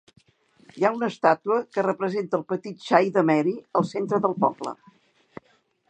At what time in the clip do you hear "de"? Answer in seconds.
3.19-3.25